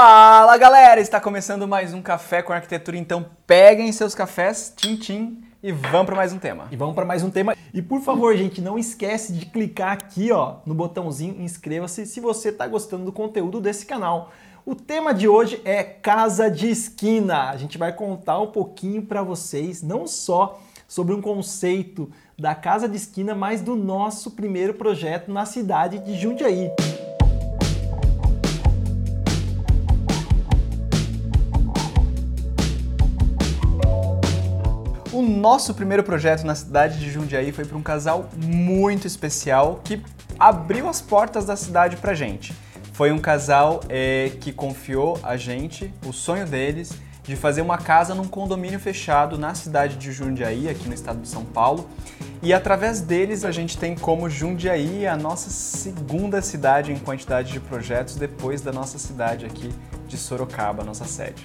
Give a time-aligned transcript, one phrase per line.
[0.00, 5.42] Fala galera, está começando mais um Café com Arquitetura, então peguem seus cafés, tim tim,
[5.60, 6.68] e vamos para mais um tema.
[6.70, 7.56] E vamos para mais um tema.
[7.74, 12.50] E por favor, gente, não esquece de clicar aqui ó, no botãozinho inscreva-se se você
[12.50, 14.30] está gostando do conteúdo desse canal.
[14.64, 17.50] O tema de hoje é casa de esquina.
[17.50, 22.08] A gente vai contar um pouquinho para vocês, não só sobre um conceito
[22.38, 26.70] da casa de esquina, mas do nosso primeiro projeto na cidade de Jundiaí.
[35.18, 40.00] O nosso primeiro projeto na cidade de Jundiaí foi para um casal muito especial que
[40.38, 42.54] abriu as portas da cidade para gente.
[42.92, 46.92] Foi um casal é, que confiou a gente o sonho deles
[47.24, 51.26] de fazer uma casa num condomínio fechado na cidade de Jundiaí, aqui no estado de
[51.26, 51.90] São Paulo.
[52.40, 57.58] E através deles a gente tem como Jundiaí a nossa segunda cidade em quantidade de
[57.58, 59.74] projetos depois da nossa cidade aqui
[60.06, 61.44] de Sorocaba, nossa sede.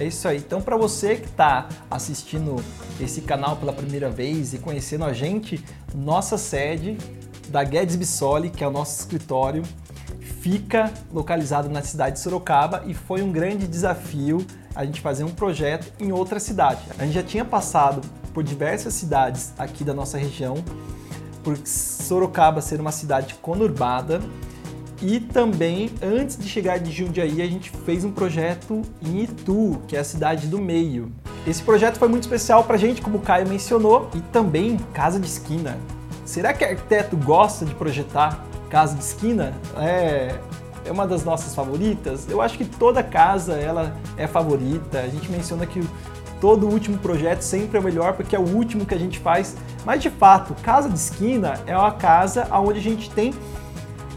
[0.00, 0.38] É isso aí.
[0.38, 2.56] Então, para você que está assistindo
[2.98, 5.62] esse canal pela primeira vez e conhecendo a gente,
[5.94, 6.96] nossa sede
[7.50, 9.62] da Guedes Bissoli, que é o nosso escritório,
[10.40, 15.32] fica localizado na cidade de Sorocaba e foi um grande desafio a gente fazer um
[15.32, 16.80] projeto em outra cidade.
[16.98, 18.00] A gente já tinha passado
[18.32, 20.64] por diversas cidades aqui da nossa região,
[21.44, 24.22] por Sorocaba ser uma cidade conurbada,
[25.02, 29.96] e também, antes de chegar de Jundiaí, a gente fez um projeto em Itu, que
[29.96, 31.10] é a cidade do meio.
[31.46, 35.18] Esse projeto foi muito especial para a gente, como o Caio mencionou, e também casa
[35.18, 35.78] de esquina.
[36.26, 39.54] Será que arquiteto gosta de projetar casa de esquina?
[39.78, 40.38] É,
[40.84, 42.28] é uma das nossas favoritas.
[42.28, 45.00] Eu acho que toda casa ela é favorita.
[45.00, 45.82] A gente menciona que
[46.42, 49.56] todo último projeto sempre é o melhor porque é o último que a gente faz.
[49.84, 53.32] Mas de fato, casa de esquina é uma casa onde a gente tem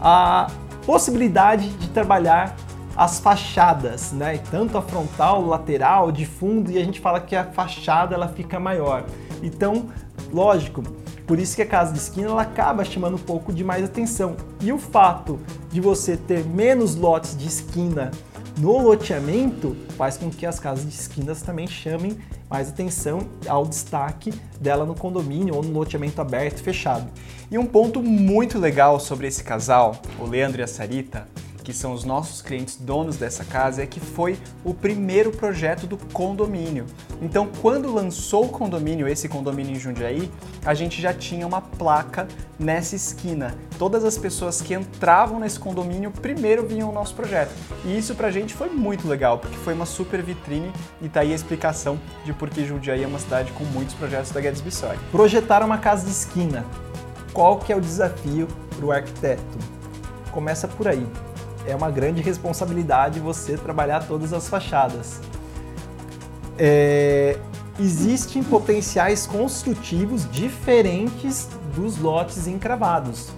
[0.00, 0.50] a
[0.86, 2.56] possibilidade de trabalhar
[2.96, 4.38] as fachadas, né?
[4.50, 8.60] Tanto a frontal, lateral, de fundo, e a gente fala que a fachada ela fica
[8.60, 9.04] maior.
[9.42, 9.86] Então,
[10.32, 10.82] lógico,
[11.26, 14.36] por isso que a casa de esquina ela acaba chamando um pouco de mais atenção.
[14.60, 18.10] E o fato de você ter menos lotes de esquina
[18.58, 22.16] no loteamento faz com que as casas de esquinas também chamem
[22.48, 27.10] mais atenção ao destaque dela no condomínio ou no loteamento aberto e fechado.
[27.50, 31.26] E um ponto muito legal sobre esse casal, o Leandro e a Sarita,
[31.64, 35.96] que são os nossos clientes donos dessa casa, é que foi o primeiro projeto do
[35.96, 36.84] condomínio.
[37.22, 40.30] Então, quando lançou o condomínio, esse condomínio em Jundiaí,
[40.64, 43.54] a gente já tinha uma placa nessa esquina.
[43.78, 47.52] Todas as pessoas que entravam nesse condomínio primeiro vinham o nosso projeto.
[47.84, 50.70] E isso pra gente foi muito legal, porque foi uma super vitrine
[51.00, 54.30] e tá aí a explicação de por que Jundiaí é uma cidade com muitos projetos
[54.30, 54.98] da Guedes Bissoli.
[55.10, 56.64] Projetar uma casa de esquina.
[57.32, 59.58] Qual que é o desafio para o arquiteto?
[60.30, 61.06] Começa por aí
[61.66, 65.20] é uma grande responsabilidade você trabalhar todas as fachadas.
[66.58, 67.38] É,
[67.78, 73.30] existem potenciais construtivos diferentes dos lotes encravados,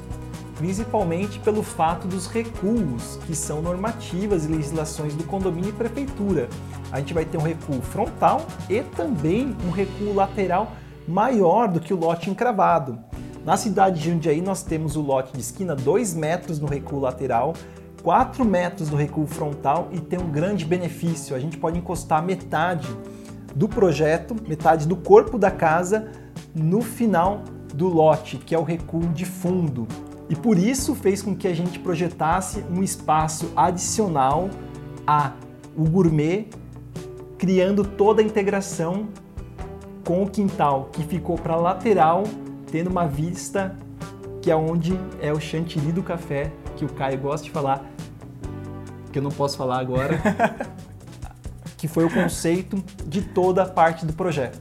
[0.58, 6.48] principalmente pelo fato dos recuos, que são normativas e legislações do condomínio e prefeitura.
[6.92, 10.72] A gente vai ter um recuo frontal e também um recuo lateral
[11.08, 12.98] maior do que o lote encravado.
[13.44, 17.54] Na cidade de Jundiaí, nós temos o lote de esquina 2 metros no recuo lateral
[18.02, 21.34] 4 metros do recuo frontal e tem um grande benefício.
[21.34, 22.88] A gente pode encostar metade
[23.54, 26.10] do projeto, metade do corpo da casa
[26.54, 27.42] no final
[27.74, 29.86] do lote, que é o recuo de fundo.
[30.28, 34.50] E por isso fez com que a gente projetasse um espaço adicional
[35.06, 35.32] a
[35.76, 36.48] o gourmet,
[37.38, 39.08] criando toda a integração
[40.04, 42.24] com o quintal, que ficou para lateral,
[42.70, 43.76] tendo uma vista
[44.40, 47.84] que é onde é o chantilly do café, que o Caio gosta de falar,
[49.12, 50.20] que eu não posso falar agora,
[51.76, 54.58] que foi o conceito de toda a parte do projeto.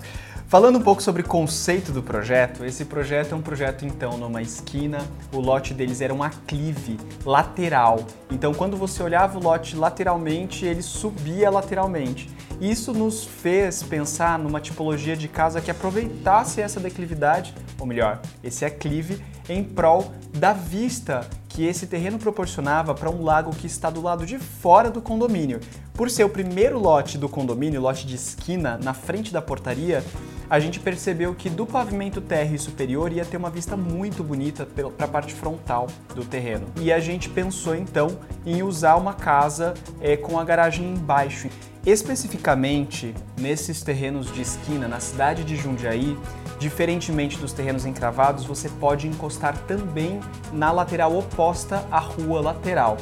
[0.47, 4.43] Falando um pouco sobre o conceito do projeto, esse projeto é um projeto então numa
[4.43, 4.99] esquina,
[5.33, 8.05] o lote deles era um aclive lateral.
[8.31, 12.29] Então quando você olhava o lote lateralmente, ele subia lateralmente.
[12.61, 18.63] Isso nos fez pensar numa tipologia de casa que aproveitasse essa declividade, ou melhor, esse
[18.63, 24.01] aclive em prol da vista que esse terreno proporcionava para um lago que está do
[24.01, 25.61] lado de fora do condomínio.
[25.93, 30.03] Por ser o primeiro lote do condomínio, lote de esquina, na frente da portaria,
[30.49, 35.05] a gente percebeu que do pavimento térreo superior ia ter uma vista muito bonita para
[35.05, 36.65] a parte frontal do terreno.
[36.81, 41.47] E a gente pensou então em usar uma casa é, com a garagem embaixo.
[41.85, 46.17] Especificamente nesses terrenos de esquina, na cidade de Jundiaí,
[46.59, 50.19] diferentemente dos terrenos encravados, você pode encostar também
[50.51, 52.97] na lateral oposta à rua lateral.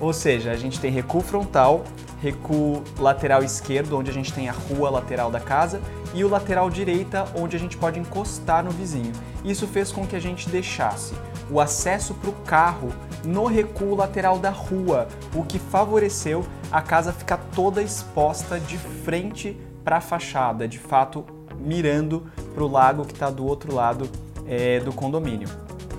[0.00, 1.84] Ou seja, a gente tem recuo frontal,
[2.22, 5.80] recuo lateral esquerdo, onde a gente tem a rua lateral da casa,
[6.14, 9.12] e o lateral direita, onde a gente pode encostar no vizinho.
[9.44, 11.14] Isso fez com que a gente deixasse
[11.50, 12.90] o acesso para o carro
[13.24, 19.56] no recuo lateral da rua, o que favoreceu a casa ficar toda exposta de frente
[19.84, 21.24] para a fachada, de fato
[21.58, 24.08] mirando para o lago que está do outro lado
[24.46, 25.48] é, do condomínio.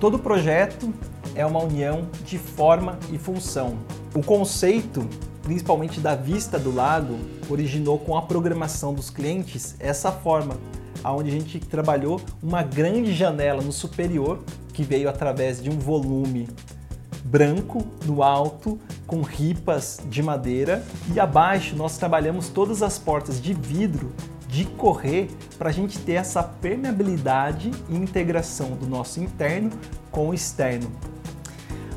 [0.00, 0.92] Todo projeto
[1.34, 3.78] é uma união de forma e função.
[4.14, 5.08] O conceito,
[5.42, 7.18] principalmente da vista do lago,
[7.48, 10.56] originou com a programação dos clientes essa forma,
[11.02, 14.40] aonde a gente trabalhou uma grande janela no superior
[14.72, 16.48] que veio através de um volume
[17.24, 20.84] branco no alto com ripas de madeira
[21.14, 24.12] e abaixo nós trabalhamos todas as portas de vidro
[24.52, 29.70] de correr para a gente ter essa permeabilidade e integração do nosso interno
[30.10, 30.92] com o externo.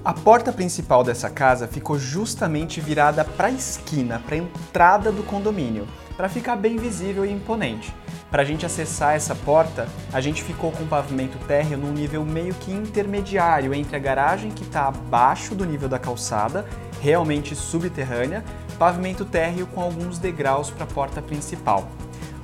[0.06, 5.22] A porta principal dessa casa ficou justamente virada para a esquina, para a entrada do
[5.22, 5.86] condomínio,
[6.16, 7.94] para ficar bem visível e imponente.
[8.32, 12.24] Para a gente acessar essa porta, a gente ficou com o pavimento térreo num nível
[12.24, 16.66] meio que intermediário entre a garagem que está abaixo do nível da calçada,
[17.02, 18.46] realmente subterrânea,
[18.80, 21.90] pavimento térreo com alguns degraus para a porta principal.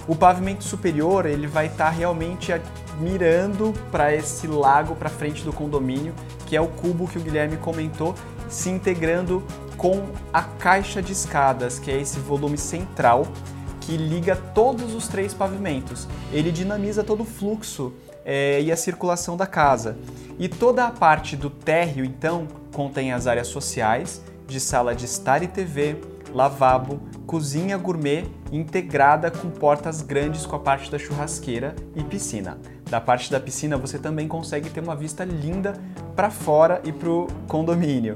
[0.07, 2.51] O pavimento superior ele vai estar tá realmente
[2.99, 6.13] mirando para esse lago para frente do condomínio,
[6.45, 8.15] que é o cubo que o Guilherme comentou,
[8.49, 9.43] se integrando
[9.77, 13.25] com a caixa de escadas, que é esse volume central
[13.81, 16.07] que liga todos os três pavimentos.
[16.31, 17.93] Ele dinamiza todo o fluxo
[18.23, 19.97] é, e a circulação da casa.
[20.37, 25.41] E toda a parte do térreo, então, contém as áreas sociais, de sala de estar
[25.41, 25.97] e TV,
[26.33, 32.57] lavabo, cozinha gourmet integrada com portas grandes com a parte da churrasqueira e piscina.
[32.89, 35.73] Da parte da piscina você também consegue ter uma vista linda
[36.15, 38.13] para fora e para o condomínio.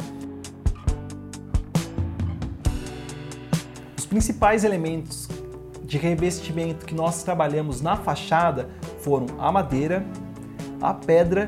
[3.97, 5.27] Os principais elementos
[5.83, 8.69] de revestimento que nós trabalhamos na fachada
[8.99, 10.05] foram a madeira,
[10.81, 11.47] a pedra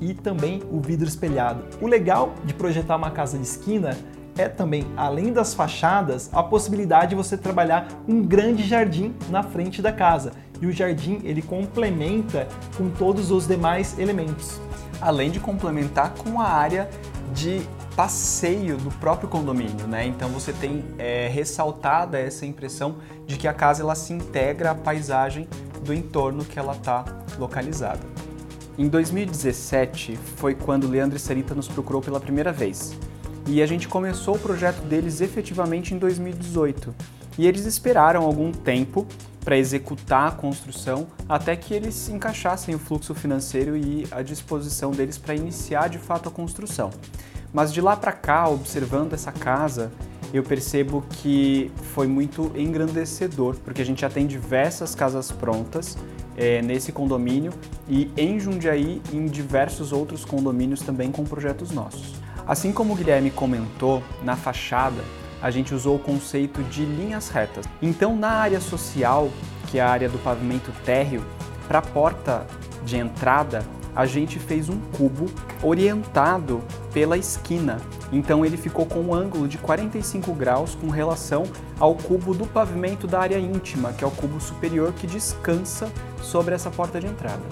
[0.00, 1.64] e também o vidro espelhado.
[1.80, 3.96] O legal de projetar uma casa de esquina
[4.38, 9.82] é também, além das fachadas, a possibilidade de você trabalhar um grande jardim na frente
[9.82, 10.32] da casa.
[10.60, 14.60] E o jardim ele complementa com todos os demais elementos.
[15.00, 16.88] Além de complementar com a área
[17.32, 17.60] de
[17.94, 20.06] passeio do próprio condomínio, né?
[20.06, 22.96] Então você tem é, ressaltada essa impressão
[23.26, 25.48] de que a casa ela se integra à paisagem
[25.84, 27.04] do entorno que ela está
[27.38, 28.00] localizada.
[28.76, 32.96] Em 2017 foi quando Leandro e Sarita nos procurou pela primeira vez.
[33.50, 36.94] E a gente começou o projeto deles efetivamente em 2018.
[37.38, 39.06] E eles esperaram algum tempo
[39.42, 45.16] para executar a construção até que eles encaixassem o fluxo financeiro e a disposição deles
[45.16, 46.90] para iniciar de fato a construção.
[47.50, 49.90] Mas de lá para cá, observando essa casa,
[50.30, 55.96] eu percebo que foi muito engrandecedor, porque a gente já tem diversas casas prontas
[56.36, 57.54] é, nesse condomínio
[57.88, 62.17] e em Jundiaí em diversos outros condomínios também com projetos nossos.
[62.48, 65.04] Assim como o Guilherme comentou, na fachada
[65.40, 67.66] a gente usou o conceito de linhas retas.
[67.80, 69.28] Então, na área social,
[69.66, 71.22] que é a área do pavimento térreo,
[71.68, 72.46] para a porta
[72.84, 73.62] de entrada,
[73.94, 75.26] a gente fez um cubo
[75.62, 76.62] orientado
[76.92, 77.80] pela esquina.
[78.10, 81.44] Então ele ficou com um ângulo de 45 graus com relação
[81.78, 86.54] ao cubo do pavimento da área íntima, que é o cubo superior que descansa sobre
[86.54, 87.42] essa porta de entrada.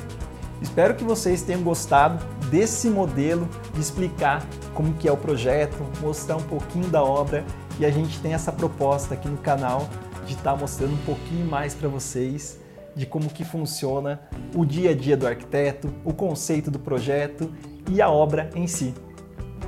[0.61, 6.37] Espero que vocês tenham gostado desse modelo de explicar como que é o projeto, mostrar
[6.37, 7.45] um pouquinho da obra
[7.79, 9.89] e a gente tem essa proposta aqui no canal
[10.27, 12.59] de estar tá mostrando um pouquinho mais para vocês
[12.95, 14.21] de como que funciona
[14.55, 17.53] o dia a dia do arquiteto, o conceito do projeto
[17.91, 18.95] e a obra em si.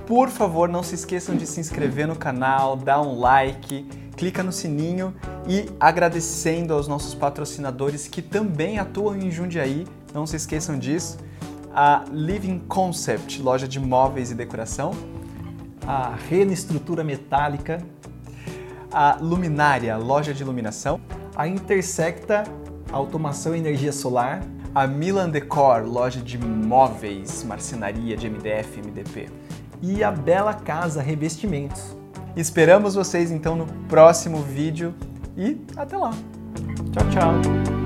[0.07, 4.51] Por favor, não se esqueçam de se inscrever no canal, dar um like, clica no
[4.51, 5.15] sininho
[5.47, 9.87] e agradecendo aos nossos patrocinadores que também atuam em Jundiaí
[10.19, 11.17] não se esqueçam disso.
[11.73, 14.93] A Living Concept, loja de móveis e decoração.
[15.87, 17.79] A Rena Estrutura Metálica.
[18.93, 21.01] A Luminária, loja de iluminação.
[21.37, 22.43] A Intersecta
[22.91, 24.43] Automação e Energia Solar.
[24.75, 29.29] A Milan Decor, loja de móveis, marcenaria de MDF, MDP.
[29.81, 31.97] E a Bela Casa Revestimentos.
[32.37, 34.95] Esperamos vocês então no próximo vídeo
[35.37, 36.11] e até lá.
[36.93, 37.78] Tchau, tchau.